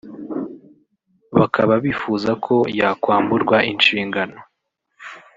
[1.37, 4.37] bakaba bifuza ko yakwamburwa inshingano